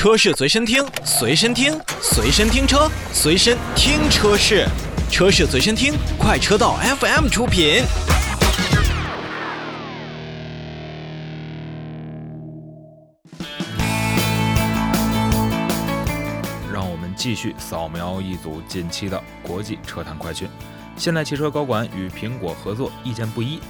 [0.00, 4.66] 车市随身听，随身听，随身听车，随身听车市，
[5.10, 7.82] 车市随身听，快车道 FM 出品。
[16.72, 20.48] 让我们继续扫描一组近期的国际车坛快讯。
[20.96, 23.60] 现代汽车高管与苹果合作意见不一。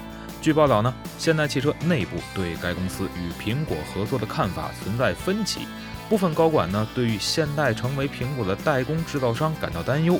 [0.41, 5.63] 据报道呢，现代汽车内部对该公司与苹果合作的看法存在分歧。
[6.11, 10.19] 部分高管呢，对于现代成为苹果的代工制造商感到担忧，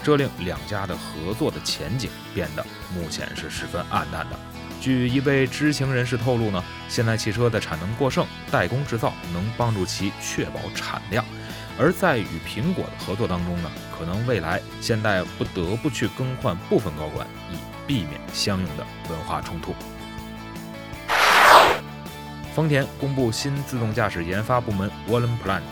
[0.00, 2.64] 这令两家的合作的前景变得
[2.94, 4.38] 目前是十分暗淡的。
[4.80, 11.24] 据一位知情人士透露呢，现代汽车的产能过剩，代工制造能帮助其确保产量，
[11.76, 19.74] 而在与苹果的合作当中呢，可能未来现代不得不去更换部分高管，以避免相应的文化冲突。
[22.54, 25.62] 丰田公布新自动驾驶研发部门 Wallen Plant。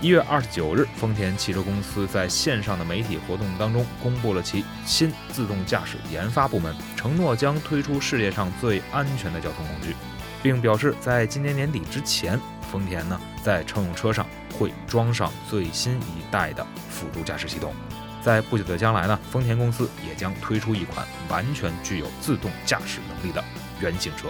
[0.00, 9.94] 一月二十九日，丰田汽车公司在线上的媒体活动当中公布了其新自动驾驶研发部门，承诺将推出世界上最安全的交通工具，
[10.42, 12.38] 并表示在今年年底之前，
[12.72, 14.26] 丰田呢在乘用车上
[14.58, 17.72] 会装上最新一代的辅助驾驶系统。
[18.20, 23.42] 在不久的将来呢，丰田公司也将推出一款完全具有自动驾驶能力的
[23.80, 24.26] 原型车。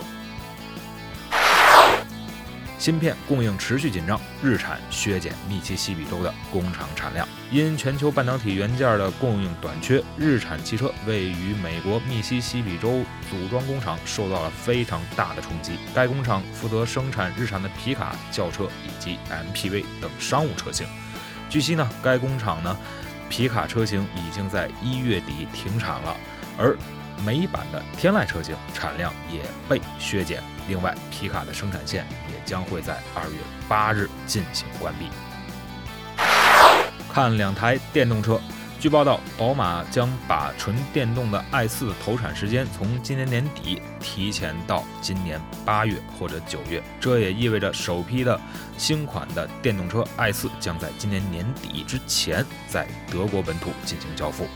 [2.85, 7.27] 芯片供应持续紧张，日产削减密西西比州的工厂产量。
[7.51, 15.79] 因全球半导体元件的供应短缺，日产汽车位于美国密西西比州组装工厂受到了非常大的冲击。
[15.95, 20.87] 该工厂负责生产日产的皮卡、轿车以及 MPV 等商务车型。
[21.49, 22.77] 据悉呢，该工厂呢，
[23.31, 26.15] 皮卡车型已经在一月底停产了，
[26.59, 26.77] 而
[27.25, 30.43] 美版的天籁车型产量也被削减。
[30.67, 33.37] 另外，皮卡的生产线也将会在二月
[33.69, 35.09] 八日进行关闭。
[37.13, 38.41] 看两台电动车，
[38.81, 48.41] 据报道，宝马将把纯电动的 i4 投产时间从今年年底提前到今年八月或者九月，这也意味着首批的
[48.77, 54.49] 新款的电动车 i4 将在今年年底之前在德国本土进行交付。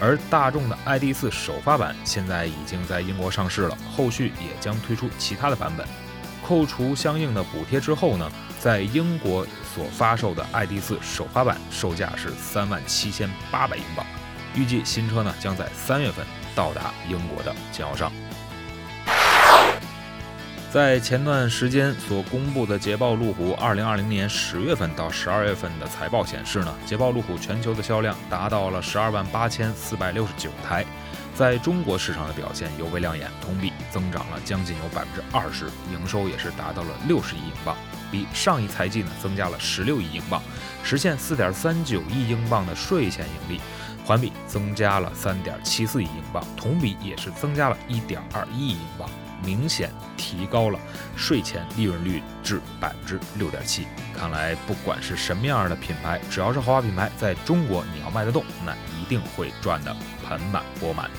[0.00, 5.86] 而大众的 ID.4 首发版现在已经在英国上市了，后续也将推出其他的版本。
[6.42, 14.04] 扣除相应的补贴之后呢，在英国所发售的 ID.4 首发版售价是三万七千八百英镑。
[14.56, 18.10] 预计新车呢将在三月份到达英国的经销商。
[20.72, 30.86] 在前段时间所公布的捷豹路虎2020年十月份到十二月份的财报显示呢，捷豹路虎全球的销量达到了十二万八千四百六十九台，
[31.34, 37.76] 在中国市场的表现尤为亮眼，同比增长了将近有百分之二十，营收也是达到了六十亿英镑，
[38.08, 40.40] 比上一财季呢增加了十六亿英镑，
[40.84, 43.60] 实现四点三九亿英镑的税前盈利，
[44.04, 49.10] 环比增加了三点七四亿英镑，同比也是增加了一点二一亿英镑。
[49.44, 50.78] 明显提高了
[51.16, 53.86] 税前利润率至百分之六点七。
[54.16, 59.94] 看来，不管是什么样的品牌，只要是豪华品牌，在中国你要卖得动，那一定会赚得
[60.26, 61.10] 盆满钵满。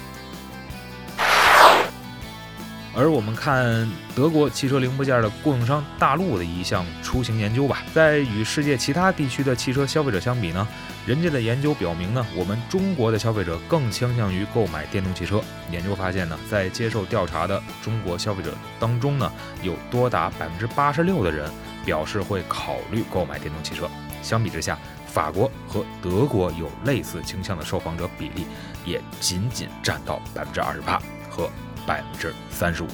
[2.94, 10.68] 而我们看德国汽车零部件的供应商大陆的一项出行研究吧，在与世界其他地区的汽车消费者相比呢，
[11.06, 15.41] 人家的研究表明呢，我们中国的消费者更倾向于购买电动汽车。
[15.72, 19.31] 研究发现呢，在接受调查的中国消费者当中呢，
[19.63, 21.50] 有多达百分之八十六的人
[21.85, 23.90] 表示会考虑购买电动汽车。
[24.22, 28.46] 相比之下，法国和德国有类似倾向的受访者比例
[28.85, 31.50] 也仅仅占到百分之二十八和。
[31.86, 32.88] 百分之三十五，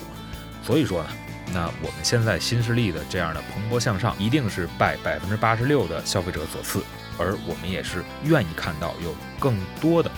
[0.64, 1.09] 所以说呢，
[1.53, 6.84] 那我们现在新势力的这样的蓬勃向上，一定是拜百分之八十六的消费者所赐，
[7.18, 10.12] 而我们也是愿意看到有更多的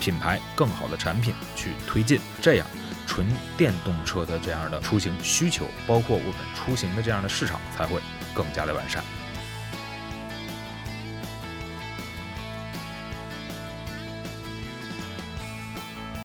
[0.00, 2.66] 品牌、更好的产品去推进，这样
[3.06, 3.26] 纯
[3.56, 8.00] 电动车的这样的出行需求，包括我们出行的这样的市场才会
[8.34, 9.02] 更加的完善。